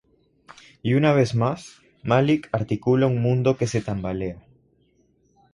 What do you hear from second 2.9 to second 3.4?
un